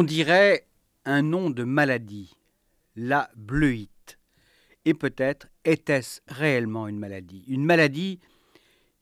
[0.00, 0.66] On dirait
[1.04, 2.32] un nom de maladie,
[2.96, 4.18] la bleuite.
[4.86, 8.18] Et peut-être était-ce réellement une maladie, une maladie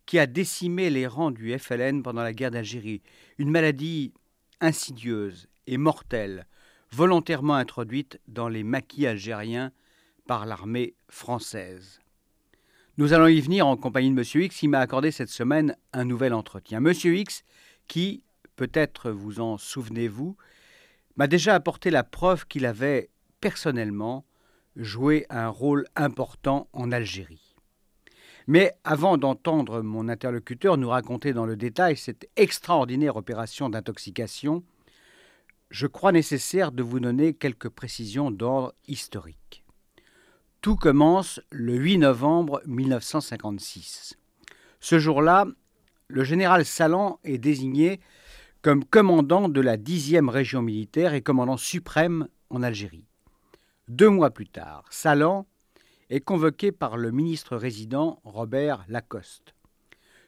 [0.06, 3.01] qui a décimé les rangs du FLN pendant la guerre d'Algérie,
[3.39, 4.12] une maladie
[4.61, 6.48] insidieuse et mortelle,
[6.91, 9.70] volontairement introduite dans les maquis algériens
[10.27, 12.01] par l'armée française.
[12.97, 14.42] Nous allons y venir en compagnie de M.
[14.47, 16.84] X qui m'a accordé cette semaine un nouvel entretien.
[16.84, 16.92] M.
[16.92, 17.45] X
[17.87, 18.25] qui,
[18.56, 20.37] peut-être vous en souvenez-vous,
[21.18, 24.24] m'a déjà apporté la preuve qu'il avait personnellement
[24.77, 27.56] joué un rôle important en Algérie.
[28.47, 34.62] Mais avant d'entendre mon interlocuteur nous raconter dans le détail cette extraordinaire opération d'intoxication,
[35.70, 39.64] je crois nécessaire de vous donner quelques précisions d'ordre historique.
[40.62, 44.16] Tout commence le 8 novembre 1956.
[44.80, 45.47] Ce jour-là,
[46.06, 48.00] le général Salan est désigné
[48.62, 53.06] comme commandant de la 10e région militaire et commandant suprême en Algérie.
[53.89, 55.47] Deux mois plus tard, Salan
[56.11, 59.55] est convoqué par le ministre résident Robert Lacoste.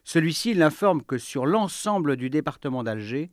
[0.03, 3.31] Celui-ci l'informe que sur l'ensemble du département d'Alger,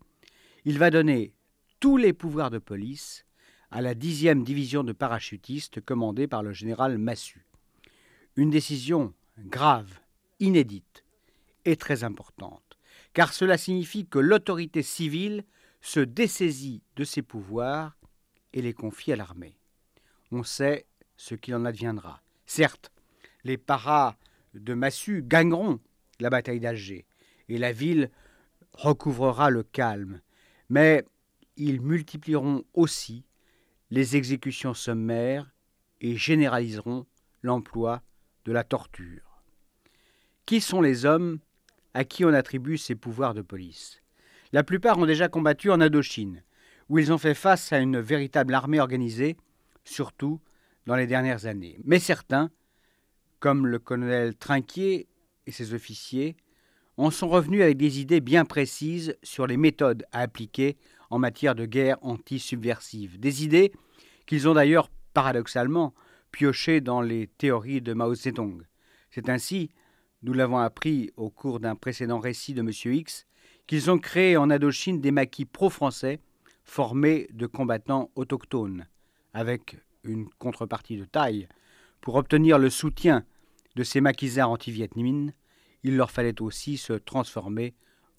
[0.64, 1.32] il va donner
[1.80, 3.24] tous les pouvoirs de police
[3.70, 7.46] à la 10e division de parachutistes commandée par le général Massu.
[8.36, 10.00] Une décision grave,
[10.40, 11.04] inédite
[11.64, 12.67] et très importante,
[13.18, 15.42] car cela signifie que l'autorité civile
[15.80, 17.98] se dessaisit de ses pouvoirs
[18.52, 19.58] et les confie à l'armée.
[20.30, 22.22] On sait ce qu'il en adviendra.
[22.46, 22.92] Certes,
[23.42, 24.16] les paras
[24.54, 25.80] de Massu gagneront
[26.20, 27.06] la bataille d'Alger
[27.48, 28.12] et la ville
[28.72, 30.20] recouvrera le calme,
[30.68, 31.04] mais
[31.56, 33.24] ils multiplieront aussi
[33.90, 35.50] les exécutions sommaires
[36.00, 37.04] et généraliseront
[37.42, 38.00] l'emploi
[38.44, 39.42] de la torture.
[40.46, 41.40] Qui sont les hommes
[41.98, 44.00] à qui on attribue ces pouvoirs de police
[44.52, 46.44] La plupart ont déjà combattu en Indochine,
[46.88, 49.36] où ils ont fait face à une véritable armée organisée,
[49.84, 50.40] surtout
[50.86, 51.80] dans les dernières années.
[51.82, 52.52] Mais certains,
[53.40, 55.08] comme le colonel Trinquier
[55.48, 56.36] et ses officiers,
[56.98, 60.76] en sont revenus avec des idées bien précises sur les méthodes à appliquer
[61.10, 63.18] en matière de guerre anti-subversive.
[63.18, 63.72] Des idées
[64.24, 65.94] qu'ils ont d'ailleurs, paradoxalement,
[66.30, 68.62] piochées dans les théories de Mao Zedong.
[69.10, 69.72] C'est ainsi,
[70.22, 72.70] nous l'avons appris au cours d'un précédent récit de M.
[72.94, 73.26] X,
[73.66, 76.20] qu'ils ont créé en Indochine des maquis pro-français
[76.64, 78.86] formés de combattants autochtones,
[79.32, 81.48] avec une contrepartie de taille.
[82.00, 83.24] Pour obtenir le soutien
[83.76, 85.32] de ces maquisards anti-vietmines,
[85.84, 87.74] il leur fallait aussi se transformer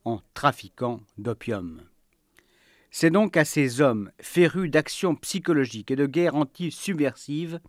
[0.05, 1.81] en trafiquants d'opium.
[2.91, 7.59] C'est donc à ces hommes, férus d'actions psychologiques et de guerre anti-subversive,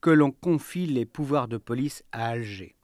[0.00, 2.76] que l'on confie les pouvoirs de police à Alger.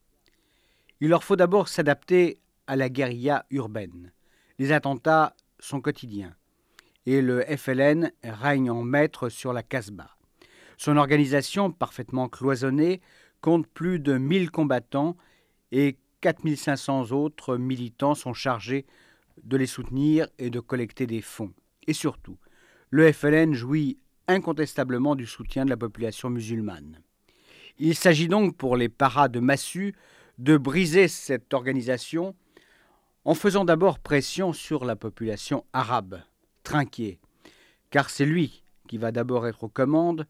[1.01, 4.13] Il leur faut d'abord s'adapter à la guérilla urbaine.
[4.59, 6.35] Les attentats sont quotidiens
[7.07, 10.17] et le FLN règne en maître sur la Casbah.
[10.77, 13.01] Son organisation, parfaitement cloisonnée,
[13.41, 15.17] compte plus de 1000 combattants
[15.73, 18.87] et 4500 autres militants sont chargés
[19.43, 21.53] de les soutenir et de collecter des fonds.
[21.87, 22.37] Et surtout,
[22.91, 27.01] le FLN jouit incontestablement du soutien de la population musulmane.
[27.79, 29.95] Il s'agit donc pour les paras de Massu
[30.41, 32.35] de briser cette organisation
[33.27, 36.23] en faisant d'abord pression sur la population arabe,
[36.63, 37.21] trinquée,
[37.91, 40.27] car c'est lui qui va d'abord être aux commandes,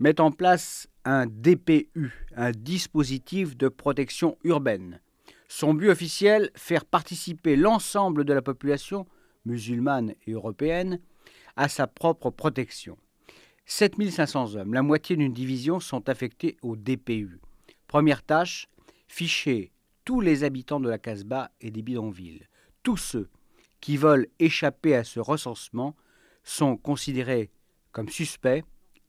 [0.00, 5.00] met en place un DPU, un dispositif de protection urbaine,
[5.48, 9.06] son but officiel, faire participer l'ensemble de la population,
[9.44, 10.98] musulmane et européenne,
[11.54, 12.98] à sa propre protection.
[13.66, 17.38] 7500 hommes, la moitié d'une division, sont affectés au DPU.
[17.86, 18.68] Première tâche,
[19.06, 19.72] ficher
[20.04, 22.46] tous les habitants de la Casbah et des bidonvilles.
[22.82, 23.28] Tous ceux
[23.80, 25.96] qui veulent échapper à ce recensement
[26.44, 27.50] sont considérés
[27.92, 28.64] comme suspects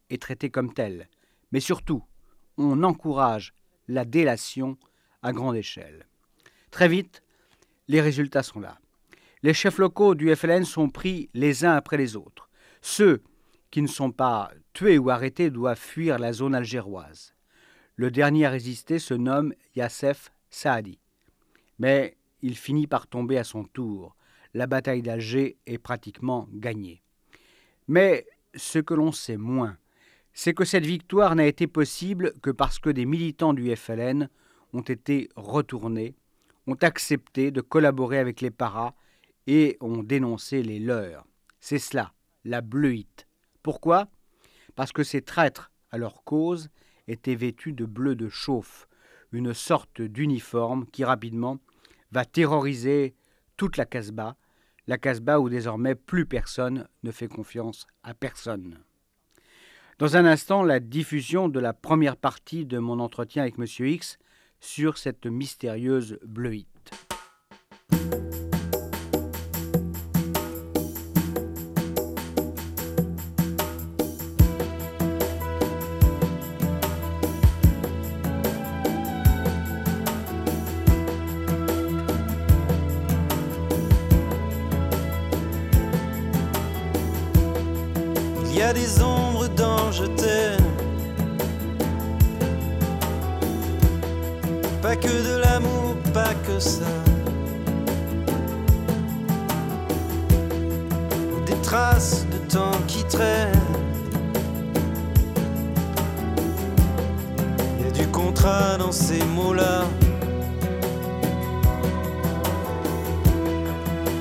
[0.10, 1.08] et traités comme tels.
[1.52, 2.04] Mais surtout,
[2.58, 3.54] on encourage
[3.88, 4.78] la délation
[5.22, 6.08] à grande échelle.
[6.72, 7.22] Très vite,
[7.88, 8.80] les résultats sont là.
[9.44, 12.50] Les chefs locaux du FLN sont pris les uns après les autres.
[12.82, 13.22] Ceux
[13.70, 17.36] qui ne sont pas tués ou arrêtés doivent fuir la zone algéroise.
[17.98, 21.00] Le dernier à résister se nomme Yassef Saadi.
[21.80, 24.16] Mais il finit par tomber à son tour.
[24.54, 27.02] La bataille d'Alger est pratiquement gagnée.
[27.88, 29.78] Mais ce que l'on sait moins,
[30.34, 34.30] c'est que cette victoire n'a été possible que parce que des militants du FLN
[34.74, 36.16] ont été retournés
[36.68, 38.94] ont accepté de collaborer avec les paras
[39.48, 41.26] et ont dénoncé les leurs.
[41.60, 42.14] C'est cela,
[42.44, 43.26] la bleuite.
[43.64, 44.10] Pourquoi?
[44.76, 46.70] Parce que ces traîtres, à leur cause,
[47.08, 48.88] étaient vêtus de bleu de chauffe,
[49.32, 51.60] une sorte d'uniforme qui rapidement
[52.12, 53.16] va terroriser
[53.58, 54.38] toute la Casbah,
[54.88, 58.80] la Casbah où désormais plus personne ne fait confiance à personne.
[60.00, 63.66] Dans un instant, la diffusion de la première partie de mon entretien avec M.
[63.66, 64.20] X
[64.60, 66.68] sur cette mystérieuse bleuite.
[94.88, 96.86] Pas que de l'amour, pas que ça.
[101.46, 103.52] Des traces de temps qui traînent.
[107.78, 109.84] Il y a du contrat dans ces mots-là.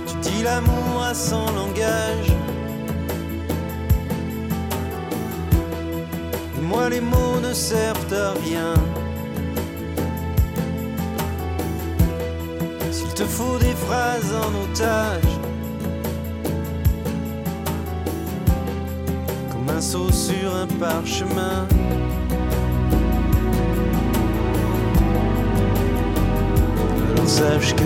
[0.08, 2.32] Tu dis l'amour à son langage.
[6.58, 8.74] Et moi les mots ne servent à rien.
[13.16, 15.22] Te faut des phrases en otage,
[19.50, 21.66] comme un saut sur un parchemin.
[27.26, 27.82] Sache que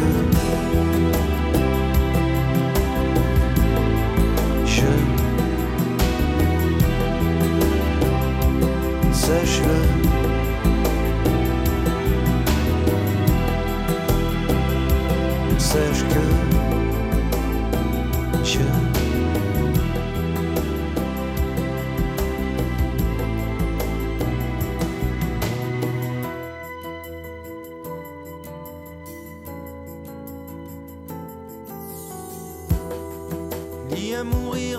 [4.67, 4.82] je
[9.12, 10.00] sache-le.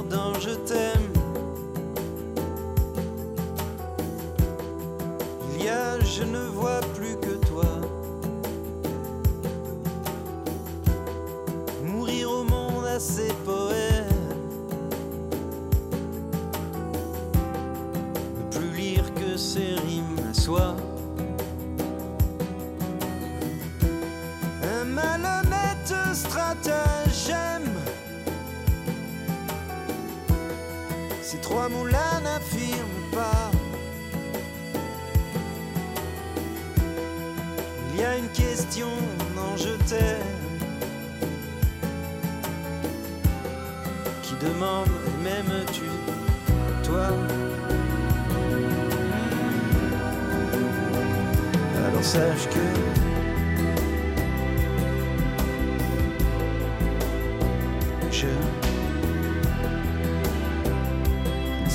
[0.03, 0.90] Dans je t'aime.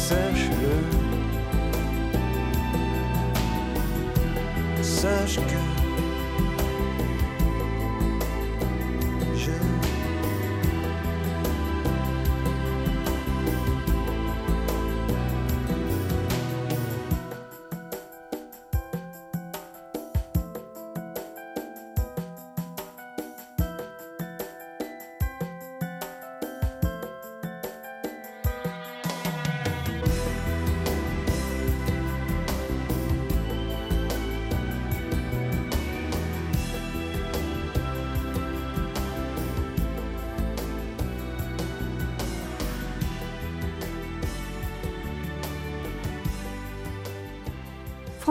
[0.08, 0.74] Sache-le,
[4.82, 5.75] sache que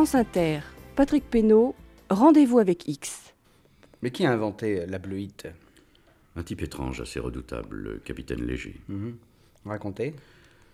[0.06, 0.60] France Inter,
[0.96, 1.74] Patrick Pénaud,
[2.12, 3.34] rendez-vous avec X.
[4.04, 5.48] Mais qui a inventé la bleuite?
[6.36, 8.76] Un type étrange, assez redoutable, le capitaine Léger.
[8.88, 9.16] Mhm.
[9.66, 10.14] Racontez.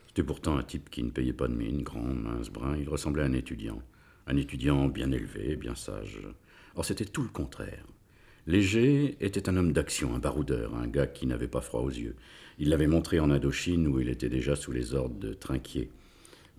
[0.07, 2.75] C'était pourtant un type qui ne payait pas de mine, grand, mince, brun.
[2.77, 3.81] Il ressemblait à un étudiant.
[4.27, 6.19] Un étudiant bien élevé, bien sage.
[6.75, 7.85] Or, c'était tout le contraire.
[8.47, 12.17] Léger était un homme d'action, un baroudeur, un gars qui n'avait pas froid aux yeux.
[12.59, 15.89] Il l'avait montré en Indochine où il était déjà sous les ordres de Trinquier.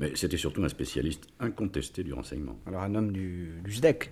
[0.03, 2.59] Mais c'était surtout un spécialiste incontesté du renseignement.
[2.67, 4.11] Alors un homme du, du SDEC.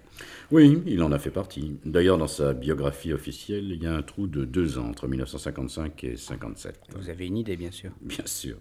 [0.52, 1.78] Oui, il en a fait partie.
[1.84, 6.04] D'ailleurs, dans sa biographie officielle, il y a un trou de deux ans entre 1955
[6.04, 6.78] et 57.
[6.94, 7.90] Vous avez une idée, bien sûr.
[8.02, 8.56] Bien sûr.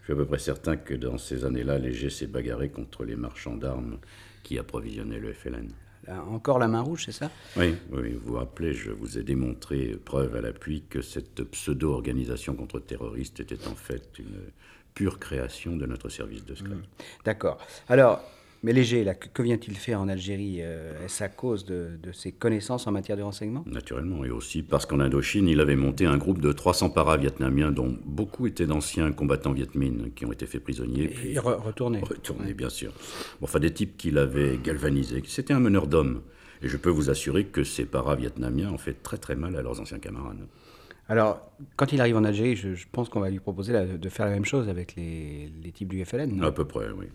[0.00, 3.16] Je suis à peu près certain que dans ces années-là, Léger s'est bagarré contre les
[3.16, 3.96] marchands d'armes
[4.42, 5.68] qui approvisionnaient le FLN.
[6.06, 7.30] Là, encore la main rouge, c'est ça?
[7.56, 12.54] Oui, oui, vous vous rappelez, je vous ai démontré, preuve à l'appui, que cette pseudo-organisation
[12.54, 14.36] contre-terroriste était en fait une
[14.94, 16.74] pure création de notre service de secret.
[17.24, 17.58] D'accord.
[17.88, 18.20] Alors,
[18.62, 22.32] Mais Léger, là, que, vient-il faire en Algérie euh, Est-ce à cause de, de ses
[22.32, 23.62] connaissances en matière de renseignement?
[23.66, 27.98] Naturellement, et aussi parce qu'en Indochine, il avait monté un groupe de 300 para-vietnamiens, dont
[28.06, 31.08] beaucoup étaient d'anciens combattants viet Minh qui ont été faits prisonniers.
[31.08, 31.98] puis Et re- retourner.
[32.00, 32.92] retournés, bien sûr.
[33.40, 35.22] Bon, enfin, des types qu'il avait galvanisés.
[35.26, 36.22] C'était un meneur d'hommes.
[36.62, 39.78] Et je peux vous assurer que ces para-vietnamiens ont fait très très mal à leurs
[39.80, 40.38] anciens camarades.
[41.08, 44.26] Alors, quand il arrive en Algérie, je, je pense qu'on va lui proposer de faire
[44.26, 46.34] la même chose avec les, les types du FLN.
[46.36, 46.46] non?
[46.46, 47.06] À peu près, oui.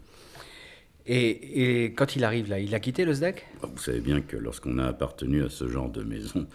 [1.05, 4.38] et, et quand il arrive là, il a quitté le SDEC Vous savez bien que
[4.38, 6.48] lorsqu'on a appartenu à ce genre de maison,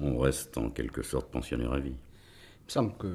[0.00, 1.90] on reste en quelque sorte pensionnaire à vie.
[1.90, 3.08] Il me semble que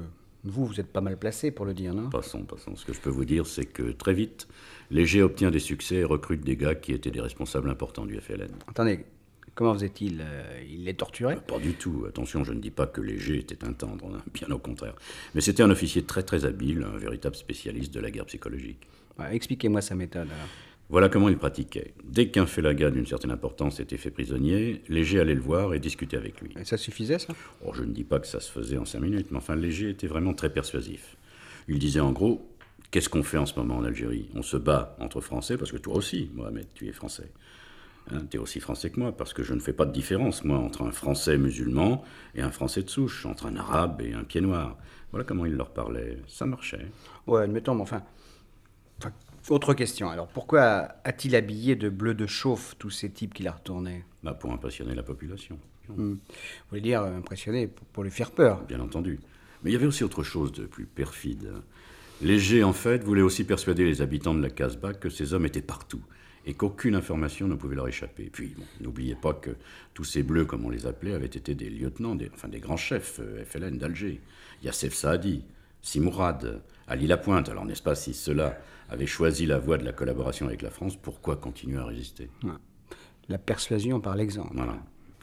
[0.44, 2.08] vous, vous êtes pas mal placé pour le dire, non?
[2.08, 2.76] Passons, passons.
[2.76, 4.48] Ce que je peux vous dire, c'est que très vite,
[4.90, 8.48] Léger obtient des succès et recrute des gars qui étaient des responsables importants du FLN.
[8.68, 9.04] Attendez,
[9.56, 12.04] comment faisait-il euh, Il les torturait Pas du tout.
[12.08, 14.94] Attention, je ne dis pas que Léger était un tendre, hein, bien au contraire.
[15.34, 18.86] Mais c'était un officier très très habile, un véritable spécialiste de la guerre psychologique.
[19.18, 20.28] Ouais, Expliquez-moi sa méthode.
[20.28, 20.48] alors.
[20.88, 21.94] Voilà comment il pratiquait.
[22.04, 26.16] Dès qu'un félaga d'une certaine importance était fait prisonnier, Léger allait le voir et discutait
[26.16, 26.54] avec lui.
[26.60, 27.34] Et ça suffisait, ça?
[27.64, 29.90] Oh, je ne dis pas que ça se faisait en cinq minutes, mais enfin, Léger
[29.90, 31.16] était vraiment très persuasif.
[31.66, 32.48] Il disait en gros
[32.90, 34.28] Qu'est-ce qu'on fait en ce moment en Algérie?
[34.34, 37.30] On se bat entre Français, parce que toi aussi, Mohamed, tu es Français.
[38.10, 40.44] Hein, tu es aussi Français que moi, parce que je ne fais pas de différence,
[40.44, 44.24] moi, entre un Français musulman et un Français de souche, entre un Arabe et un
[44.24, 44.76] pied noir.
[45.10, 46.18] Voilà comment il leur parlait.
[46.28, 46.86] Ça marchait.
[47.26, 48.02] Ouais, admettons, mais enfin,
[48.98, 49.12] enfin,
[49.48, 53.52] Autre question, alors pourquoi a-t-il habillé de bleu de chauffe tous ces types qu'il a
[53.52, 54.04] retournés?
[54.22, 55.58] Bah, pour impressionner la population,
[55.88, 56.14] Hmm.
[56.14, 56.18] Vous
[56.70, 58.64] voulez dire euh, impressionné pour, pour lui faire peur?
[58.66, 59.20] Bien entendu.
[59.62, 61.52] Mais il y avait aussi autre chose de plus perfide.
[62.22, 65.62] Léger, en fait, voulait aussi persuader les habitants de la Casbah que ces hommes étaient
[65.62, 66.02] partout
[66.46, 68.30] et qu'aucune information ne pouvait leur échapper.
[68.32, 69.50] Puis, bon, n'oubliez pas que
[69.94, 72.76] tous ces bleus, comme on les appelait, avaient été des lieutenants, des, enfin des grands
[72.76, 74.20] chefs euh, FLN d'Alger.
[74.62, 75.44] Yassef Saadi,
[75.82, 77.48] Simourad, Ali Lapointe.
[77.48, 80.96] Alors, n'est-ce pas, si ceux-là avaient choisi la voie de la collaboration avec la France,
[80.96, 82.30] pourquoi continuer à résister?
[83.28, 84.52] La persuasion par l'exemple.
[84.54, 84.78] Voilà.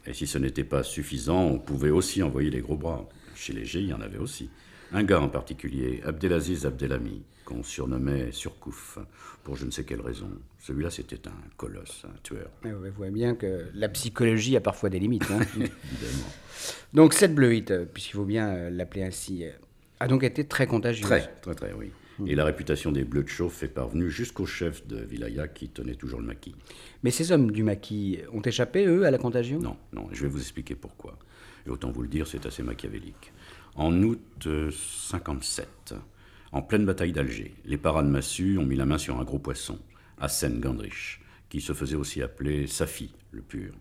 [0.06, 3.08] Et si ce n'était pas suffisant, on pouvait aussi envoyer les gros bras.
[3.36, 4.50] Chez Léger, il y en avait aussi.
[4.92, 9.00] Un gars en particulier, Abdelaziz Abdelhami, qu'on surnommait Surcouf,
[9.44, 10.30] pour je ne sais quelle raison.
[10.60, 12.50] Celui-là, c'était un colosse, un tueur.
[12.64, 15.30] Mais vous voyez bien que la psychologie a parfois des limites.
[15.32, 15.40] hein.
[15.56, 16.30] Évidemment.
[16.94, 19.52] donc cette bleuite, euh, puisqu'il faut bien euh, l'appeler ainsi, euh,
[20.00, 21.06] a donc été très contagieuse.
[21.06, 21.92] Très, très, très, oui.
[22.28, 25.96] Et la réputation des Bleus de Chauffe est parvenue jusqu'au chef de Vilaya qui tenait
[25.96, 26.54] toujours le maquis.
[27.02, 29.60] Mais ces hommes du maquis ont échappé, eux, à la contagion?
[29.60, 31.18] Non, non, je vais vous expliquer pourquoi.
[31.66, 33.34] Et autant vous le dire, c'est assez machiavélique.
[33.76, 35.96] En août euh, 57,
[36.54, 39.80] en pleine bataille d'Alger, les parades massues ont mis la main sur un gros poisson,
[40.20, 41.20] Hassen Gandrich,
[41.50, 43.74] qui se faisait aussi appeler Safi, le pur.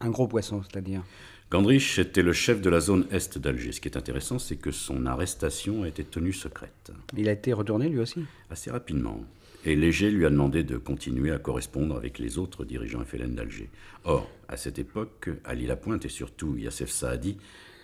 [0.00, 1.02] Un gros poisson, c'est-à-dire?
[1.50, 3.70] Gandrich était le chef de la zone est d'Alger.
[3.70, 7.52] Ce qui est intéressant, c'est que son arrestation a été tenue secrète, Il a été
[7.52, 8.24] retourné lui aussi?
[8.50, 9.24] Assez rapidement.
[9.64, 13.70] Et Léger lui a demandé de continuer à correspondre avec les autres dirigeants FLN d'Alger.
[14.04, 17.36] Or, à cette époque, Ali Lapointe et surtout Yassef Saadi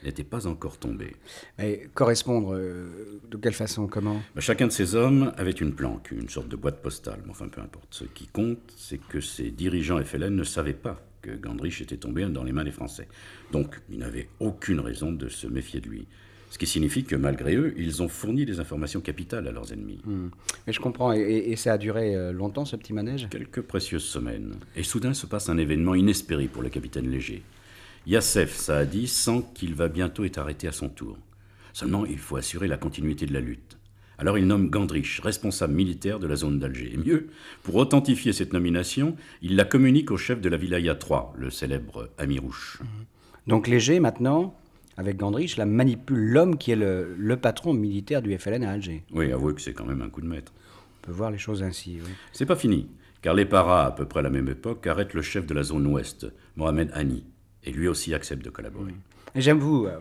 [0.04, 1.16] n'étaient pas encore tombés.
[1.58, 4.20] Et correspondre, euh, de quelle façon, comment?
[4.34, 7.48] Ben, Chacun de ces hommes avait une planque, une sorte de boîte postale, mais enfin
[7.48, 7.88] peu importe.
[7.90, 12.24] Ce qui compte, c'est que ces dirigeants FLN ne savaient pas que Gandrich était tombé
[12.26, 13.06] dans les mains des Français.
[13.52, 16.06] Donc, ils n'avaient aucune raison de se méfier de lui.
[16.50, 20.02] Ce qui signifie que malgré eux, ils ont fourni des informations capitales à leurs ennemis.
[20.66, 23.26] Mais je comprends, et, et- et ça a duré euh, longtemps ce petit manège?
[23.30, 24.56] Quelques précieuses semaines.
[24.76, 27.42] Et soudain se passe un événement inespéré pour le capitaine Léger.
[28.06, 31.18] Yassef Saadi sent qu'il va bientôt être arrêté à son tour.
[31.72, 33.78] Seulement, il faut assurer la continuité de la lutte.
[34.18, 36.92] Alors il nomme Gandrich responsable militaire de la zone d'Alger.
[36.94, 37.28] Et mieux,
[37.62, 42.10] pour authentifier cette nomination, il la communique au chef de la Vilaya 3, le célèbre
[42.18, 42.80] Amirouche.
[43.46, 44.54] Donc Léger, maintenant,
[44.96, 49.02] avec Gandrich, là, manipule l'homme qui est le, le patron militaire du FLN à Alger.
[49.12, 50.52] Oui, avouez que c'est quand même un coup de maître.
[51.02, 52.10] On peut voir les choses ainsi, oui.
[52.32, 52.86] C'est pas fini,
[53.22, 55.62] car les paras, à peu près à la même époque, arrêtent le chef de la
[55.64, 57.24] zone ouest, Mohamed Hani,
[57.64, 58.92] et lui aussi accepte de collaborer.
[59.34, 59.98] Et j'aime vous, euh,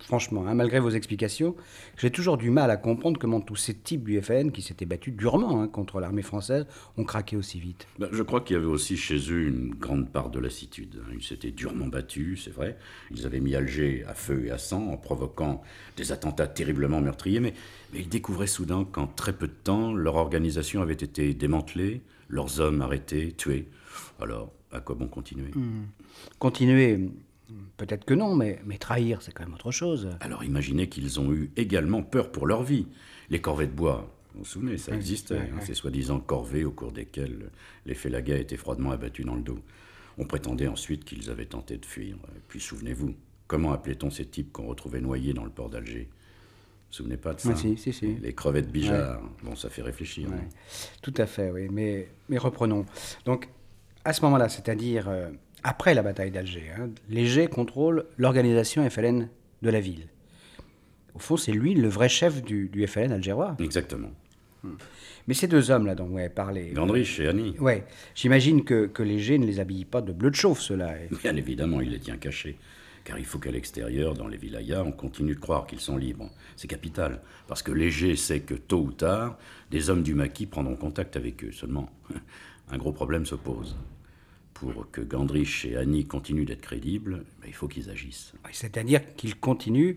[0.00, 1.54] franchement, hein, malgré vos explications,
[1.96, 5.14] j'ai toujours du mal à comprendre comment tous ces types du FLN qui s'étaient battus
[5.14, 6.66] durement hein, contre l'armée française
[6.96, 7.86] ont craqué aussi vite.
[7.98, 11.00] Ben, je crois qu'il y avait aussi chez eux une grande part de lassitude.
[11.00, 11.12] hein.
[11.14, 12.76] Ils s'étaient durement battus, c'est vrai.
[13.10, 15.62] Ils avaient mis Alger à feu et à sang en provoquant
[15.96, 17.54] des attentats terriblement meurtriers, mais,
[17.92, 22.60] mais ils découvraient soudain qu'en très peu de temps, leur organisation avait été démantelée, leurs
[22.60, 23.68] hommes arrêtés, tués.
[24.20, 25.50] Alors, à quoi bon continuer?
[26.38, 27.10] Continuer, hmm,
[27.76, 30.10] peut-être que non, mais, mais trahir, c'est quand même autre chose.
[30.20, 32.86] Alors imaginez qu'ils ont eu également peur pour leur vie.
[33.30, 35.66] Les corvées de bois, vous vous souvenez, ça existait, ouais, hein, ouais.
[35.66, 37.50] ces soi-disant corvées au cours desquelles
[37.86, 39.58] les félagas étaient froidement abattus dans le dos.
[40.18, 42.16] On prétendait ensuite qu'ils avaient tenté de fuir.
[42.36, 43.14] Et puis souvenez-vous,
[43.46, 46.08] comment appelait-on ces types qu'on retrouvait noyés dans le port d'Alger?
[46.90, 47.50] Vous souvenez pas de ça?
[47.52, 48.16] Ah, si, si, si.
[48.16, 49.22] Les crevettes Bijard.
[49.42, 50.28] Bon, ça fait réfléchir.
[50.28, 50.36] Ouais.
[50.36, 50.42] non
[51.00, 51.68] Tout à fait, oui.
[51.70, 52.84] Mais, mais reprenons.
[53.24, 53.48] Donc,
[54.04, 55.30] à ce moment-là, c'est-à-dire euh,
[55.62, 59.28] après la bataille d'Alger, hein, Léger contrôle l'organisation FLN
[59.62, 60.08] de la ville.
[61.14, 63.56] Au fond, c'est lui le vrai chef du, du FLN algérois.
[63.60, 64.10] Exactement.
[65.26, 66.70] Mais ces deux hommes-là dont vous avez parlé.
[66.72, 67.56] Gandrich et Annie.
[67.58, 70.94] Ouais, j'imagine que, que Léger ne les habille pas de bleu de chauffe, ceux-là.
[71.22, 72.56] Bien évidemment, il les tient cachés.
[73.04, 76.30] Car il faut qu'à l'extérieur, dans les wilayas, on continue de croire qu'ils sont libres.
[76.54, 77.20] C'est capital.
[77.48, 79.36] Parce que Léger sait que tôt ou tard,
[79.72, 81.50] des hommes du maquis prendront contact avec eux.
[81.52, 81.90] Seulement,
[82.70, 83.76] un gros problème se pose.
[84.54, 88.32] Pour que Gandrich et Annie continuent d'être crédibles, ben, il faut qu'ils agissent.
[88.52, 89.96] C'est-à-dire qu'ils continuent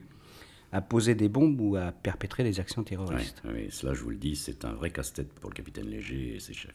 [0.72, 3.42] à poser des bombes ou à perpétrer des actions Oui, terroristes.
[3.46, 6.40] oui, cela, je vous le dis, c'est un vrai casse-tête pour le capitaine Léger et
[6.40, 6.74] ses chefs.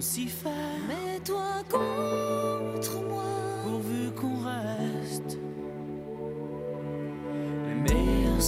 [0.00, 0.48] On s'y fait.
[0.88, 3.22] Mais toi contre moi.
[3.64, 5.38] Pourvu qu'on reste
[7.66, 8.40] les meilleurs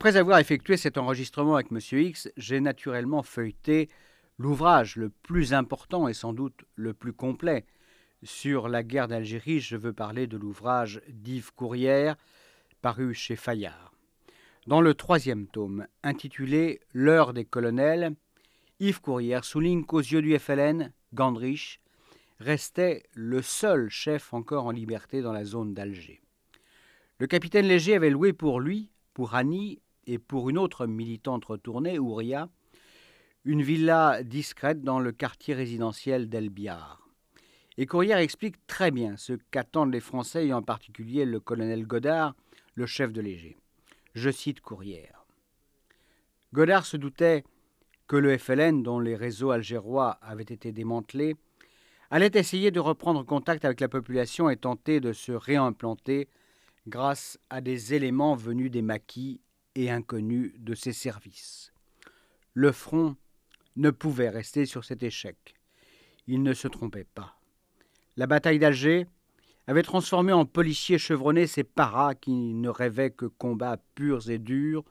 [0.00, 3.90] Après avoir effectué cet enregistrement avec Monsieur X, j'ai naturellement feuilleté
[4.38, 7.66] l'ouvrage le plus important et sans doute le plus complet
[8.22, 9.60] sur la guerre d'Algérie.
[9.60, 12.16] Je veux parler de l'ouvrage d'Yves Courrière,
[12.80, 13.92] paru chez Fayard.
[14.66, 18.14] Dans le troisième tome, intitulé L'heure des colonels,
[18.78, 21.78] Yves Courrière souligne qu'aux yeux du FLN, Gandrich
[22.38, 26.22] restait le seul chef encore en liberté dans la zone d'Alger.
[27.18, 32.00] Le capitaine Léger avait loué pour lui, pour Annie et pour une autre militante retournée,
[32.00, 32.48] Ouria,
[33.44, 37.08] une villa discrète dans le quartier résidentiel d'Elbiar.
[37.78, 42.34] Et Courrière explique très bien ce qu'attendent les Français et en particulier le colonel Godard,
[42.74, 43.56] le chef de Léger.
[44.14, 45.26] Je cite Courrière.
[46.52, 47.44] Godard se doutait
[48.08, 51.36] que le FLN, dont les réseaux algérois avaient été démantelés,
[52.10, 56.28] allait essayer de reprendre contact avec la population et tenter de se réimplanter
[56.88, 59.40] grâce à des éléments venus des maquis
[59.74, 61.72] et inconnus de ses services.
[62.54, 63.16] Le front
[63.76, 65.54] ne pouvait rester sur cet échec.
[66.26, 67.40] Il ne se trompait pas.
[68.16, 69.06] La bataille d'Alger
[69.66, 74.84] avait transformé en policiers chevronnés ces paras qui ne rêvaient que combats purs et durs,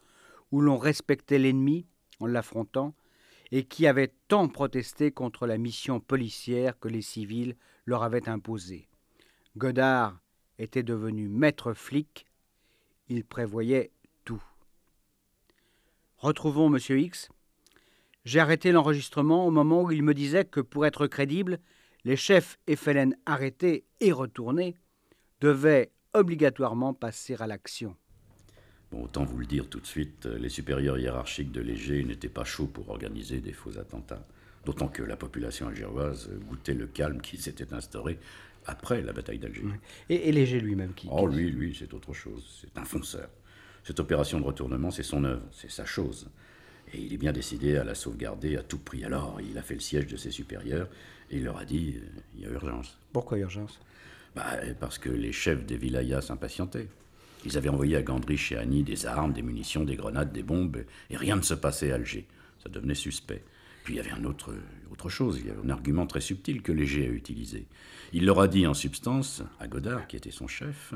[0.52, 1.86] où l'on respectait l'ennemi
[2.20, 2.96] en l'affrontant,
[3.52, 8.88] et qui avaient tant protesté contre la mission policière que les civils leur avaient imposée.
[9.58, 10.20] Godard
[10.60, 12.26] était devenu maître flic,
[13.10, 13.92] il prévoyait.
[16.19, 16.77] Retrouvons M.
[16.97, 17.29] X.
[18.25, 21.60] J'ai arrêté l'enregistrement au moment où il me disait que pour être crédible,
[22.03, 24.75] les chefs FLN arrêtés et retournés
[25.39, 27.95] devaient obligatoirement passer à l'action.
[28.91, 32.43] Bon, autant vous le dire tout de suite, les supérieurs hiérarchiques de Léger n'étaient pas
[32.43, 34.27] chauds pour organiser des faux attentats.
[34.65, 38.19] D'autant que la population algéroise goûtait le calme qui s'était instauré
[38.65, 39.63] après la bataille d'Alger.
[40.10, 41.08] Et, Léger lui-même qui.
[41.10, 42.60] Oh, lui, lui, c'est autre chose.
[42.62, 43.29] C'est un fonceur.
[43.84, 46.28] Cette opération de retournement, c'est son œuvre, c'est sa chose.
[46.94, 49.04] Et il est bien décidé à la sauvegarder à tout prix.
[49.04, 50.88] Alors, il a fait le siège de ses supérieurs
[51.30, 52.98] et il leur a dit euh, il y a urgence.
[53.13, 53.80] Pourquoi urgence?
[54.36, 56.88] Bah, Parce que les chefs des vilayas s'impatientaient.
[57.46, 60.84] Ils avaient envoyé à Gandrich et Annie des armes, des munitions, des grenades, des bombes,
[61.10, 62.28] et rien ne se passait à Alger.
[62.62, 63.44] Ça devenait suspect.
[63.84, 64.54] Puis il y avait un autre,
[64.92, 67.65] autre chose, il y avait un argument très subtil que Léger a utilisé.
[68.12, 70.94] Il leur a dit en substance, à Godard, qui était son chef,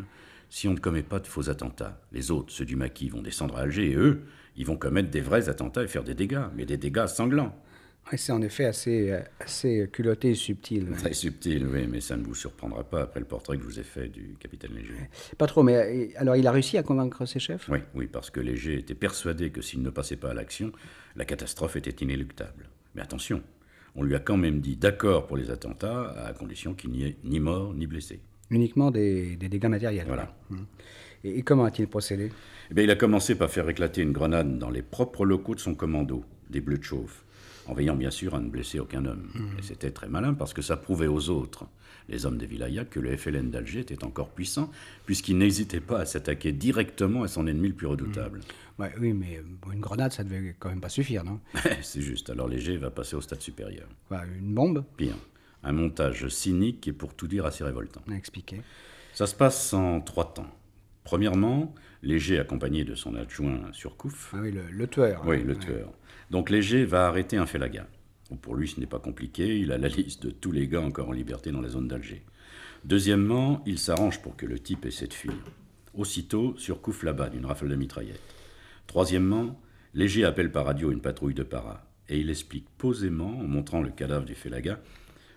[0.54, 3.58] si on ne commet pas de faux attentats, les autres, ceux du maquis, vont descendre
[3.58, 4.22] à Alger, et eux,
[4.56, 7.60] ils vont commettre des vrais attentats et faire des dégâts, mais des dégâts sanglants.
[8.16, 10.92] c'est en effet assez, assez culotté et subtil.
[10.96, 13.80] Très subtil, oui, mais ça ne vous surprendra pas après le portrait que je vous
[13.80, 14.94] ai fait du capitaine Léger.
[15.40, 17.68] Pas trop, mais alors il a réussi à convaincre ses chefs?
[17.68, 20.72] Oui, oui, parce que Léger était persuadé que s'il ne passait pas à l'action,
[21.16, 22.70] la catastrophe était inéluctable.
[22.94, 23.42] Mais attention,
[23.96, 27.18] on lui a quand même dit d'accord pour les attentats, à condition qu'il n'y ait
[27.24, 28.22] ni mort ni blessé.
[28.54, 30.06] Uniquement des, dégâts matériels.
[30.08, 30.36] Voilà.
[30.52, 30.66] Hum.
[31.24, 32.32] Et, comment a-t-il procédé?
[32.76, 35.76] Eh Il a commencé par faire éclater une grenade dans les propres locaux de son
[35.76, 37.24] commando, des bleus de chauffe,
[37.66, 39.30] en veillant bien sûr à ne blesser aucun homme.
[39.36, 39.50] Hum.
[39.58, 41.66] Et c'était très malin parce que ça prouvait aux autres,
[42.10, 44.70] les hommes des vilayas, que le FLN d'Alger était encore puissant,
[45.06, 48.40] puisqu'il n'hésitait pas à s'attaquer directement à son ennemi le plus redoutable.
[48.40, 48.46] Hum
[49.00, 51.40] oui, mais une grenade, ça devait quand même pas suffire, non?
[51.82, 52.30] C'est juste.
[52.30, 53.88] Alors léger va passer au stade supérieur.
[54.12, 54.84] une bombe?
[54.98, 55.16] Pire.
[55.64, 58.02] Un montage cynique et pour tout dire assez révoltant.
[58.14, 58.62] Expliquez.
[59.14, 60.52] Ça se passe en trois temps.
[61.04, 64.34] Premièrement, Léger, accompagné de son adjoint Surcouf.
[64.34, 65.24] Ah oui, le, tueur.
[65.26, 65.92] Oui, le tueur.
[66.32, 67.88] Donc Léger va arrêter un félaga.
[68.42, 69.58] Pour lui, ce n'est pas compliqué.
[69.60, 72.24] Il a la liste de tous les gars encore en liberté dans la zone d'Alger.
[72.84, 75.32] Deuxièmement, il s'arrange pour que le type ait cette fille.
[75.94, 78.20] Aussitôt, Surcouf là-bas d'une rafale de mitraillette.
[78.88, 79.62] Troisièmement,
[79.94, 83.92] Léger appelle par radio une patrouille de para, et il explique posément, en montrant le
[83.92, 84.80] cadavre du Félaga,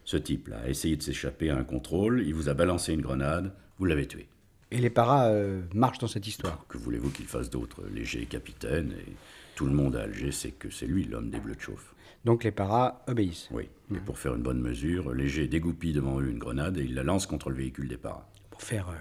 [0.06, 3.52] ce type-là a essayé de s'échapper à un contrôle, il vous a balancé une grenade,
[3.78, 4.28] vous l'avez tué.
[4.70, 6.64] Et les paras euh, marchent dans cette histoire.
[6.68, 9.12] Que voulez-vous qu'il fasse d'autre Léger est capitaine, et
[9.56, 11.92] tout le monde à Alger sait que c'est lui l'homme des bleus de chauffe.
[12.24, 16.28] Donc les paras obéissent Oui, mais pour faire une bonne mesure, Léger dégoupille devant eux
[16.28, 18.28] une grenade et il la lance contre le véhicule des paras.
[18.50, 18.94] Pour faire euh,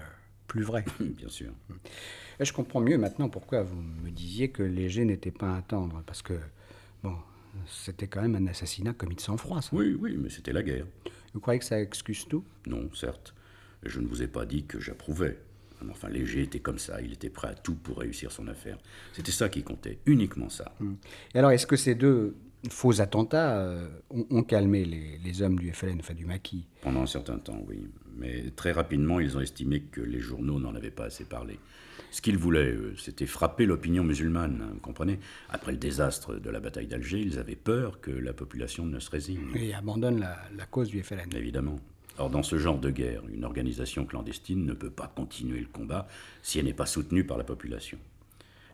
[0.48, 0.84] plus vrai.
[1.00, 1.52] Bien sûr.
[2.40, 6.02] Et je comprends mieux maintenant pourquoi vous me disiez que Léger n'était pas un tendre,
[6.04, 6.34] parce que,
[7.02, 7.16] bon,
[7.66, 9.70] c'était quand même un assassinat commis de sang-froid, ça.
[9.72, 10.86] Oui, oui, mais c'était la guerre.
[11.34, 12.44] Vous croyez que ça excuse tout?
[12.66, 13.34] Non, certes.
[13.82, 15.38] Je ne vous ai pas dit que j'approuvais.
[15.90, 18.78] Enfin, Léger était comme ça, il était prêt à tout pour réussir son affaire.
[19.12, 20.74] C'était ça qui comptait, uniquement ça.
[20.80, 20.96] Hum.
[21.34, 22.34] Et alors, est-ce que ces deux
[22.70, 27.38] faux attentats euh, ont, calmé les, hommes du FLN, enfin du maquis Pendant un certain
[27.38, 27.86] temps, oui.
[28.16, 31.58] Mais très rapidement, ils ont estimé que les journaux n'en avaient pas assez parlé.
[32.10, 35.18] Ce qu'ils voulaient, c'était frapper l'opinion musulmane, vous comprenez?
[35.50, 39.10] Après le désastre de la bataille d'Alger, ils avaient peur que la population ne se
[39.10, 39.50] résigne.
[39.54, 41.34] Et abandonne la, la cause du FLN.
[41.34, 41.78] Évidemment.
[42.18, 46.08] Or, dans ce genre de guerre, une organisation clandestine ne peut pas continuer le combat
[46.42, 47.98] si elle n'est pas soutenue par la population.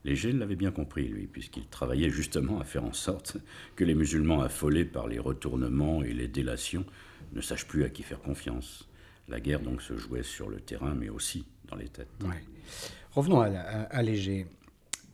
[0.05, 3.37] Léger l'avait bien compris, lui, puisqu'il travaillait justement à faire en sorte
[3.77, 6.85] que les musulmans affolés par les retournements et les délations
[7.33, 8.89] ne sachent plus à qui faire confiance.
[9.29, 12.09] La guerre donc se jouait sur le terrain, mais aussi dans les têtes.
[13.13, 14.47] Revenons à, Léger.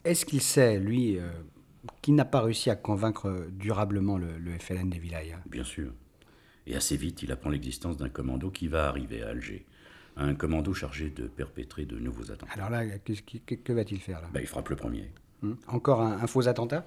[0.04, 1.28] Est-ce qu'il sait, lui, euh,
[2.00, 5.92] qu'il n'a pas réussi à convaincre durablement le, FLN des Vilayas Bien sûr.
[6.66, 9.66] Et assez vite, il apprend l'existence d'un commando qui va arriver à Alger.
[10.18, 12.52] Un commando chargé de perpétrer de nouveaux attentats.
[12.52, 14.28] Alors là, que, va-t-il faire là?
[14.32, 15.10] Ben, Il frappe le premier.
[15.42, 15.54] Hmm?
[15.68, 16.84] Encore un, faux attentat?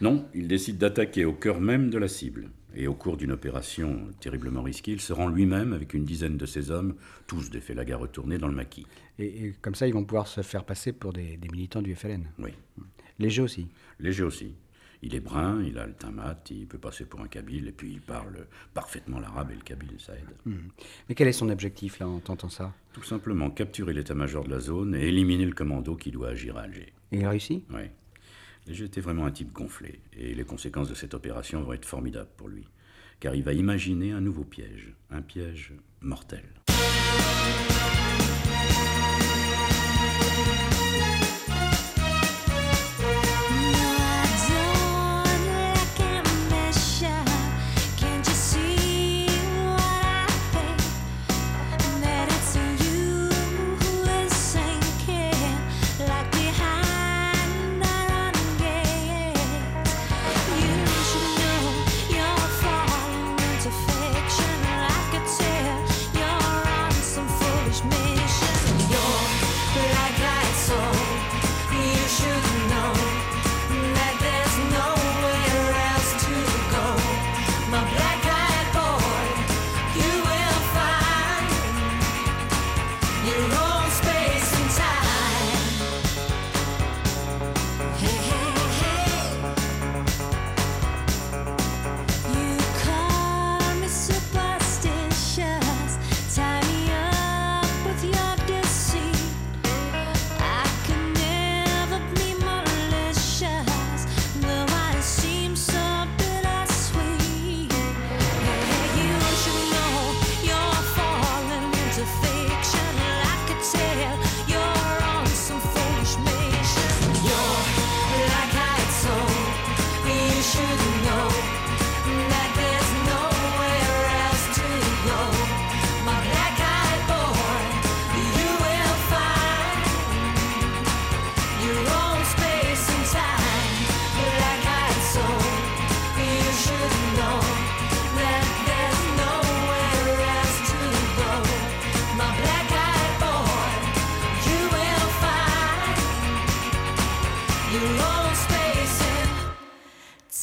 [0.00, 2.50] Non, il décide d'attaquer au cœur même de la cible.
[2.74, 6.44] Et au cours d'une opération terriblement risquée, il se rend lui-même avec une dizaine de
[6.44, 8.86] ses hommes, tous des la retournés dans le maquis.
[9.18, 12.50] Et, comme ça, ils vont pouvoir se faire passer pour des, militants du FLN Oui.
[13.18, 13.68] Léger aussi
[14.00, 14.54] Léger aussi.
[15.06, 17.72] Il est brun, il a le teint mat, il peut passer pour un kabyle, et
[17.72, 20.34] puis il parle parfaitement l'arabe et le kabyle, ça aide.
[20.46, 20.68] Hmm.
[21.08, 22.72] Mais quel est son objectif, là, en tentant ça?
[22.94, 26.62] Tout simplement capturer l'état-major de la zone et éliminer le commando qui doit agir à
[26.62, 26.94] Alger.
[27.12, 27.66] Et il réussit?
[27.70, 27.82] Oui.
[28.66, 32.30] Léger était vraiment un type gonflé, et les conséquences de cette opération vont être formidables
[32.38, 32.66] pour lui,
[33.20, 36.44] car il va imaginer un nouveau piège, un piège mortel.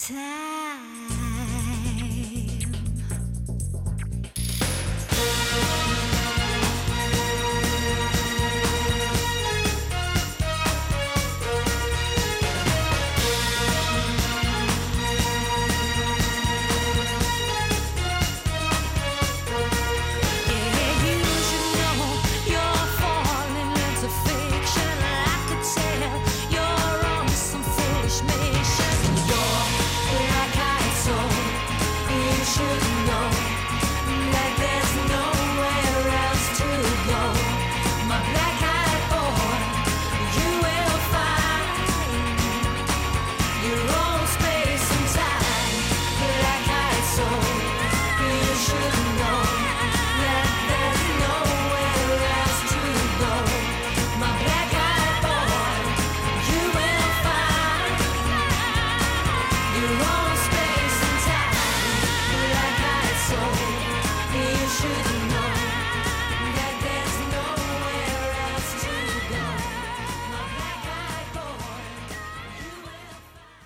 [0.01, 0.50] time.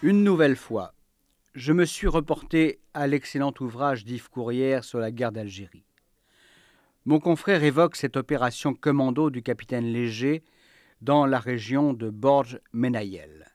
[0.05, 0.93] Une nouvelle fois,
[1.55, 5.87] je me suis reporté à l'excellent ouvrage d'Yves Courrière sur la guerre d'Algérie.
[7.05, 10.43] Mon confrère évoque cette opération commando du capitaine Léger
[11.01, 13.51] dans la région de Borges Menayel.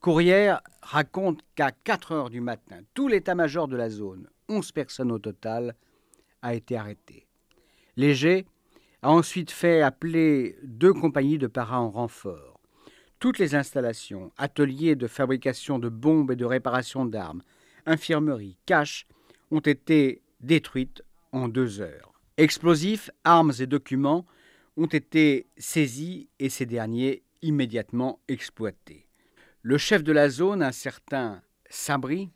[0.00, 5.20] Courrière raconte qu'à 4 heures du matin, tout l'état-major de la zone, 11 personnes au
[5.20, 5.76] total,
[6.42, 7.28] a été arrêté.
[7.96, 8.46] Léger
[9.02, 12.53] a ensuite fait appeler deux compagnies de para en renfort.
[13.24, 17.42] Toutes les installations, ateliers de fabrication de bombes et de réparation d'armes,
[17.86, 19.06] infirmeries, caches,
[19.50, 22.12] ont été détruites en deux heures.
[22.36, 24.26] Explosifs, armes et documents
[24.76, 29.06] ont été saisis et ces derniers immédiatement exploités.
[29.62, 32.28] Le chef de la zone, un certain Sabri,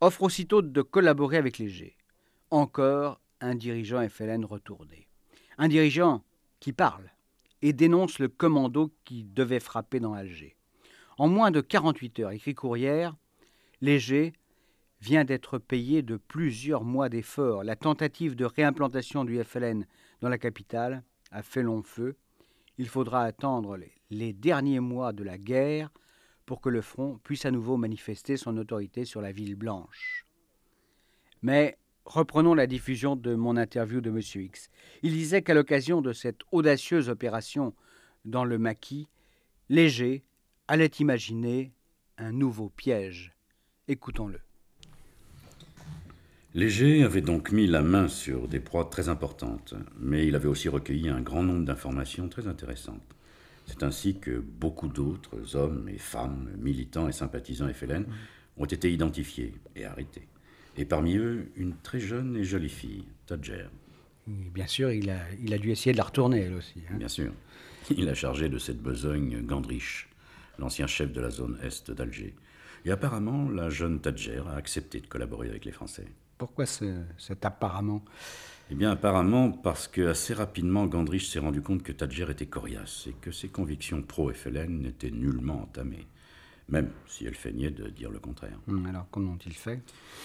[0.00, 1.98] offre aussitôt de collaborer avec les G.
[2.50, 5.06] Encore un dirigeant FLN retourné.
[5.58, 6.24] Un dirigeant
[6.60, 7.10] qui parle,
[7.64, 10.54] et dénonce le commando qui devait frapper dans Alger.
[11.16, 13.16] En moins de 48 heures, écrit Courrière,
[13.80, 14.34] Léger
[15.00, 17.64] vient d'être payé de plusieurs mois d'efforts.
[17.64, 19.86] La tentative de réimplantation du FLN
[20.20, 22.16] dans la capitale a fait long feu.
[22.76, 23.78] Il faudra attendre
[24.10, 25.90] les derniers mois de la guerre
[26.44, 30.26] pour que le front puisse à nouveau manifester son autorité sur la ville blanche.
[31.40, 34.20] Mais reprenons la diffusion de mon interview de M.
[34.20, 34.70] X.
[35.02, 37.74] Il disait qu'à l'occasion de cette audacieuse opération
[38.24, 39.08] dans le maquis,
[39.68, 40.24] Léger
[40.68, 41.72] allait imaginer
[42.18, 43.32] un nouveau piège.
[43.88, 44.40] Écoutons-le.
[46.54, 50.68] Léger avait donc mis la main sur des proies très importantes, mais il avait aussi
[50.68, 53.02] recueilli un grand nombre d'informations très intéressantes.
[53.66, 58.06] C'est ainsi que beaucoup d'autres hommes et femmes, militants et sympathisants FLN,
[58.56, 60.28] ont été identifiés et arrêtés.
[60.76, 63.66] Et parmi eux, une très jeune et jolie fille, Tadjer.
[64.26, 66.80] Bien sûr, il a, il a dû essayer de la retourner, elle aussi.
[66.90, 66.96] Hein.
[66.96, 67.32] Bien sûr.
[67.90, 70.08] Il a chargé de cette besogne Gandrich,
[70.58, 72.34] l'ancien chef de la zone est d'Alger.
[72.86, 76.06] Et apparemment, la jeune Tadjer a accepté de collaborer avec les Français.
[76.38, 78.02] Pourquoi cet apparemment?
[78.70, 83.06] Eh bien, apparemment parce que assez rapidement, Gandrich s'est rendu compte que Tadjer était coriace
[83.06, 86.06] et que ses convictions pro-FLN n'étaient nullement entamées,
[86.68, 88.58] même si elle feignait de dire le contraire.
[88.68, 89.80] Hum, alors, comment ont-ils fait?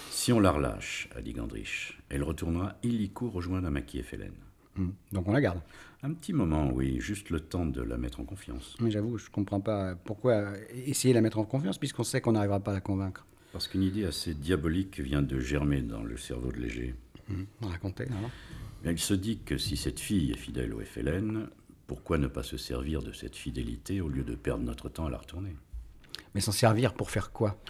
[0.10, 4.32] Si on la relâche, a dit Gandrich, elle retournera illico rejoindre un maquis FLN.
[4.78, 5.62] Hum, donc on la garde
[6.04, 8.78] Un petit moment, oui, juste le temps de la mettre en confiance.
[8.80, 12.22] Mais j'avoue, je ne comprends pas pourquoi essayer de la mettre en confiance puisqu'on sait
[12.22, 13.26] qu'on n'arrivera pas à la convaincre.
[13.52, 16.96] Parce qu'une idée assez diabolique vient de germer dans le cerveau de Léger.
[17.30, 18.30] Hum, racontez, alors.
[18.86, 21.50] Il se dit que si cette fille est fidèle au FLN,
[21.88, 25.10] pourquoi ne pas se servir de cette fidélité au lieu de perdre notre temps à
[25.10, 25.56] la retourner?
[26.36, 27.62] Mais s'en servir pour faire quoi?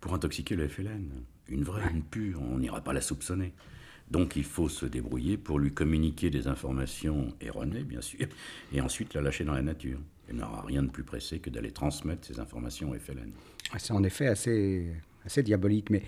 [0.00, 1.10] Pour intoxiquer le FLN.
[1.48, 3.52] Une vraie, une pure, on n'ira pas la soupçonner.
[4.10, 8.26] Donc il faut se débrouiller pour lui communiquer des informations erronées, bien sûr,
[8.72, 9.98] et ensuite la lâcher dans la nature.
[10.28, 13.32] Il n'aura rien de plus pressé que d'aller transmettre ces informations au FLN.
[13.78, 14.94] C'est en effet assez,
[15.24, 16.02] assez diabolique, mais,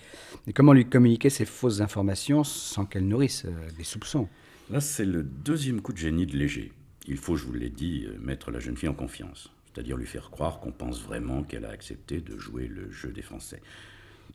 [0.55, 4.29] comment lui communiquer ces fausses informations sans qu'elles nourrissent euh, des soupçons?
[4.71, 6.73] Là, c'est le deuxième coup de génie de Léger.
[7.07, 10.07] Il faut, je vous l'ai dit, euh, mettre la jeune fille en confiance, c'est-à-dire lui
[10.07, 13.61] faire croire qu'on pense vraiment qu'elle a accepté de jouer le jeu des Français.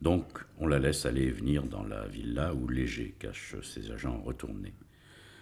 [0.02, 0.26] Donc,
[0.60, 4.74] on la laisse aller et venir dans la villa où Léger cache ses agents retournés.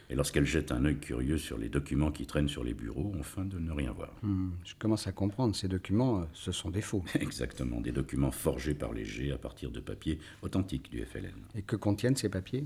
[0.09, 3.23] Et lorsqu'elle jette un œil curieux sur les documents qui traînent sur les bureaux, on
[3.23, 4.13] feint de ne rien voir.
[4.21, 7.03] Hmm, je commence à comprendre, ces documents, euh, ce sont des faux.
[7.19, 11.33] Exactement, des documents forgés par Léger à partir de papiers authentiques du FLN.
[11.55, 12.63] Et que contiennent ces papiers?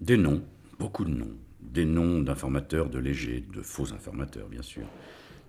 [0.00, 0.42] Des noms,
[0.78, 1.36] beaucoup de noms.
[1.60, 4.86] Des noms d'informateurs de Léger, de faux informateurs, bien sûr.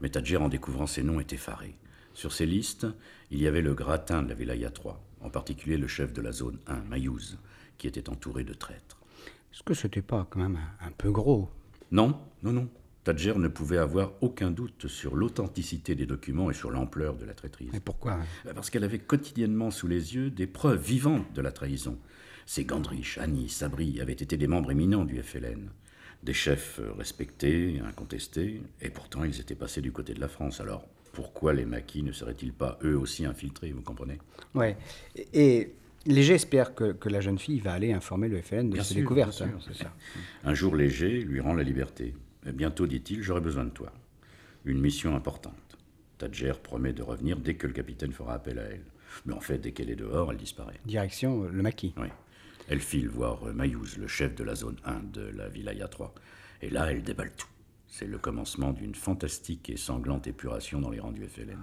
[0.01, 1.75] Mais Tadjer, en découvrant ces noms, est effaré.
[2.13, 2.87] Sur ces listes,
[3.31, 6.31] il y avait le gratin de la Vilaya 3, en particulier le chef de la
[6.31, 7.37] zone 1, Mayouz,
[7.77, 8.99] qui était entouré de traîtres.
[9.53, 11.49] Est-ce que c'était pas quand même un, peu gros?
[11.91, 12.69] Non, non, non.
[13.03, 17.33] Tadjer ne pouvait avoir aucun doute sur l'authenticité des documents et sur l'ampleur de la
[17.33, 17.69] traîtrise.
[17.71, 18.17] Mais pourquoi?
[18.43, 21.99] Bah, Parce qu'elle avait quotidiennement sous les yeux des preuves vivantes de la trahison.
[22.45, 25.69] Ces Gandrich, Annie, Sabri avaient été des membres éminents du FLN.
[26.23, 30.59] Des chefs respectés, incontestés, et pourtant ils étaient passés du côté de la France.
[30.59, 34.19] Alors pourquoi les maquis ne seraient-ils pas eux aussi infiltrés, vous comprenez?
[34.53, 34.75] Ouais.
[35.33, 35.71] Et
[36.05, 39.41] Léger espère que, la jeune fille va aller informer le FLN de ses découvertes.
[39.41, 39.91] Hein, ça.
[40.43, 42.13] Un jour, Léger lui rend la liberté.
[42.45, 43.91] bientôt, dit-il, j'aurai besoin de toi.
[44.65, 45.77] Une mission importante.
[46.17, 48.85] Tadjer promet de revenir dès que le capitaine fera appel à elle.
[49.25, 50.79] Mais en fait, dès qu'elle est dehors, elle disparaît.
[50.85, 51.93] Direction euh, le maquis.
[51.97, 52.07] Oui.
[52.67, 56.13] Elle file voir euh, Mayouz, le chef de la zone 1 de la Vilaya 3.
[56.61, 57.47] Et là, elle déballe tout.
[57.87, 61.59] C'est le commencement d'une fantastique et sanglante épuration dans les rangs du FLN.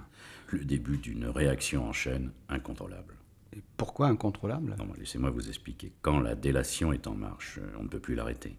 [0.49, 3.17] Le début d'une réaction en chaîne incontrôlable.
[3.55, 4.77] Et pourquoi incontrôlable?
[4.79, 5.93] Non, laissez-moi vous expliquer.
[6.03, 8.57] Quand la délation est en marche, on ne peut plus l'arrêter.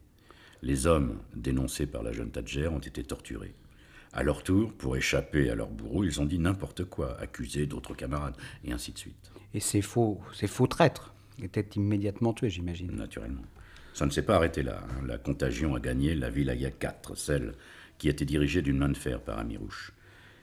[0.62, 3.56] Les hommes dénoncés par la jeune Tadjer ont été torturés.
[4.12, 7.96] À leur tour, pour échapper à leur bourreau, ils ont dit n'importe quoi, accusés d'autres
[7.96, 9.32] camarades, et ainsi de suite.
[9.56, 12.96] Et ces faux, ces faux traîtres étaient immédiatement tués, j'imagine.
[12.96, 13.44] Naturellement.
[13.94, 14.84] Ça ne s'est pas arrêté là.
[14.84, 15.06] Hein.
[15.06, 17.54] La contagion a gagné la Vilaya 4, celle
[17.98, 19.94] qui était dirigée d'une main de fer par Amirouche.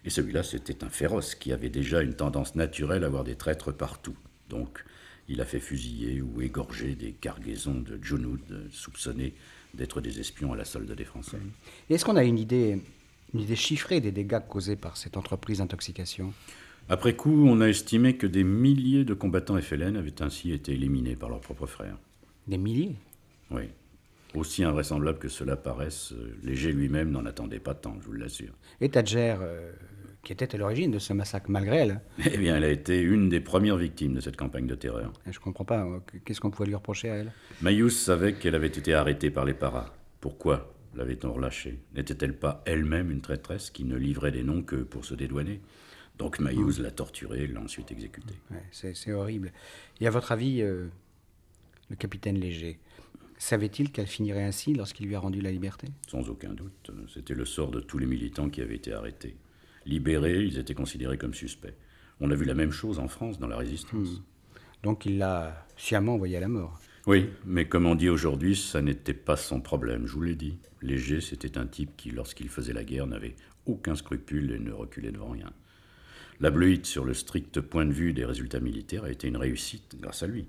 [0.05, 3.73] Et celui-là, c'était un féroce qui avait déjà une tendance naturelle à avoir des traîtres
[3.73, 4.17] partout.
[4.49, 4.85] Donc,
[5.29, 9.35] il a fait fusiller ou égorger des cargaisons de Junoud soupçonnés
[9.75, 11.39] d'être des espions à la solde des Français.
[11.89, 12.81] Est-ce qu'on a une idée,
[13.35, 16.33] une idée chiffrée des dégâts causés par cette entreprise d'intoxication?
[16.93, 21.15] Après coup, on a estimé que des milliers de combattants FLN avaient ainsi été éliminés
[21.15, 21.97] par leurs propres frères.
[22.49, 22.97] Des milliers?
[23.53, 23.63] Oui.
[24.35, 28.53] Aussi invraisemblable que cela paraisse, euh, Léger lui-même n'en attendait pas tant, je vous l'assure.
[28.81, 29.71] Et Tadjer, euh,
[30.25, 32.01] qui était à l'origine de ce massacre malgré elle?
[32.27, 35.13] Eh bien, elle a été une des premières victimes de cette campagne de terreur.
[35.27, 35.85] Je ne comprends pas.
[35.85, 37.33] Euh, qu'est-ce qu'on pouvait lui reprocher à elle?
[37.63, 39.95] Mayous savait qu'elle avait été arrêtée par les paras.
[40.21, 41.79] Pourquoi l'avait-on relâchée?
[41.95, 45.61] N'était-elle pas elle-même une traîtresse qui ne livrait des noms que pour se dédouaner?
[46.21, 48.35] Donc Mayous l'a torturée et l'a ensuite exécutée.
[48.73, 49.53] c'est horrible.
[50.03, 52.79] Et à votre avis, le capitaine Léger.
[53.39, 55.89] Savait-il qu'elle finirait ainsi lorsqu'il lui a rendu la liberté?
[56.07, 56.91] Sans aucun doute.
[57.09, 59.35] C'était le sort de tous les militants qui avaient été arrêtés.
[59.87, 61.75] Libérés, ils étaient considérés comme suspects.
[62.21, 64.19] On a vu la même chose en France dans la résistance.
[64.19, 64.23] Hmm.
[64.83, 66.79] Donc il l'a sciemment envoyé à la mort.
[67.07, 70.59] Oui, mais comme on dit aujourd'hui, ça n'était pas son problème, je vous l'ai dit.
[70.83, 75.13] Léger, c'était un type qui, lorsqu'il faisait la guerre, n'avait aucun scrupule et ne reculait
[75.13, 75.51] devant rien.
[76.43, 79.97] La Bleuite, sur le strict point de vue des résultats militaires, a été une réussite
[80.01, 80.49] grâce à lui.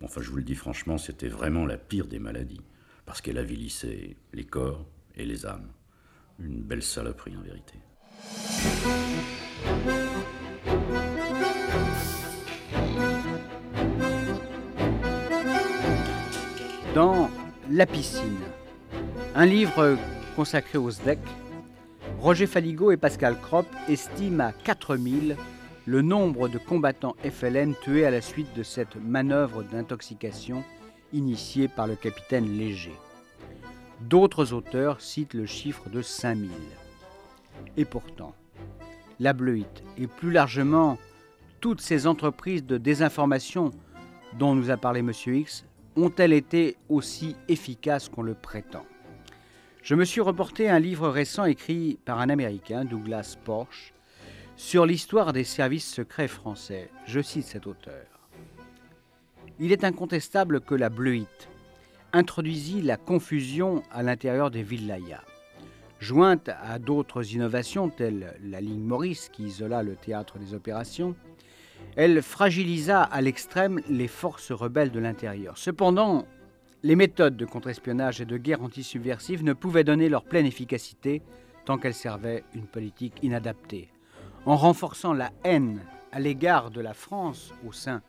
[0.00, 2.60] Enfin, je vous le dis franchement, c'était vraiment la pire des maladies,
[3.06, 4.86] parce qu'elle avilissait les corps
[5.16, 5.66] et les âmes.
[6.38, 7.74] Une belle saloperie en vérité.
[16.94, 17.28] Dans
[17.68, 18.38] La piscine,
[19.34, 19.98] un livre
[20.36, 21.18] consacré aux SDEC,
[22.22, 25.36] Roger Faligo et Pascal Kropp estiment à 4000
[25.86, 30.62] le nombre de combattants FLN tués à la suite de cette manœuvre d'intoxication
[31.12, 32.94] initiée par le capitaine Léger.
[34.02, 36.48] D'autres auteurs citent le chiffre de 5000.
[37.76, 38.36] Et pourtant,
[39.18, 40.98] la Bleuite et plus largement
[41.60, 43.72] toutes ces entreprises de désinformation
[44.38, 45.10] dont nous a parlé M.
[45.26, 45.64] X
[45.96, 48.84] ont-elles été aussi efficaces qu'on le prétend?
[49.82, 53.92] Je me suis reporté un livre récent écrit par un Américain, Douglas Porsche,
[54.56, 56.88] sur l'histoire des services secrets français.
[57.04, 58.06] Je cite cet auteur.
[59.58, 61.48] Il est incontestable que la Bleuite
[62.12, 65.24] introduisit la confusion à l'intérieur des vilayas.
[65.98, 71.16] Jointe à d'autres innovations telles la ligne Maurice qui isola le théâtre des opérations,
[71.96, 75.58] elle fragilisa à l'extrême les forces rebelles de l'intérieur.
[75.58, 76.24] Cependant,
[76.84, 81.22] les méthodes de contre-espionnage et de guerre antisubversive ne pouvaient donner leur pleine efficacité
[81.64, 83.88] tant qu'elles servaient une politique inadaptée.
[84.46, 85.80] En renforçant la haine
[86.10, 88.02] à l'égard de la France au sein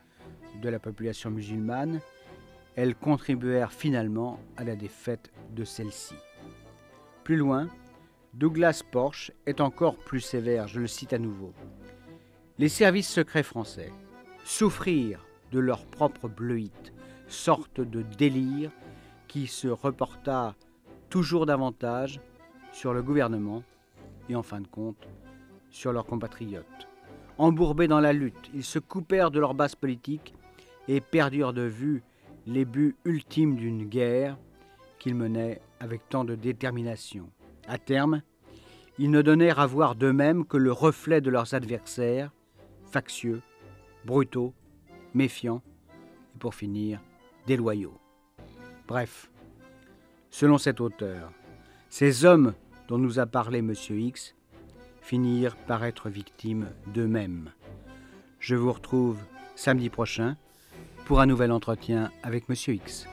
[0.61, 2.01] de la population musulmane,
[2.75, 6.15] elles contribuèrent finalement à la défaite de celle-ci.
[7.23, 7.69] Plus loin,
[8.33, 11.53] Douglas Porsche est encore plus sévère, je le cite à nouveau.
[12.57, 13.91] Les services secrets français
[14.43, 16.92] souffrirent de leur propre bleuite,
[17.33, 18.71] sorte de délire
[19.27, 20.55] qui se reporta
[21.09, 22.21] toujours davantage
[22.71, 23.63] sur le gouvernement
[24.29, 25.07] et en fin de compte
[25.69, 26.87] sur leurs compatriotes.
[27.37, 30.33] Embourbés dans la lutte, ils se coupèrent de leur base politique
[30.87, 32.03] et perdirent de vue
[32.45, 34.37] les buts ultimes d'une guerre
[34.99, 37.29] qu'ils menaient avec tant de détermination.
[37.67, 38.21] À terme,
[38.99, 42.31] ils ne donnèrent à voir d'eux-mêmes que le reflet de leurs adversaires,
[42.85, 43.41] factieux,
[44.05, 44.53] brutaux,
[45.13, 45.61] méfiants
[46.35, 47.01] et pour finir,
[47.47, 47.99] déloyaux.
[48.87, 49.31] Bref,
[50.29, 51.31] selon cet auteur,
[51.89, 52.53] ces hommes
[52.87, 53.73] dont nous a parlé M.
[53.89, 54.35] X
[55.01, 57.51] finirent par être victimes d'eux-mêmes.
[58.39, 59.19] Je vous retrouve
[59.55, 60.37] samedi prochain
[61.05, 62.55] pour un nouvel entretien avec M.
[62.67, 63.07] X.